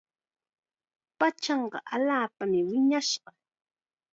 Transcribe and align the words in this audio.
Pachanqa 1.19 1.77
allaapam 1.95 2.51
wiñashqa. 2.69 3.29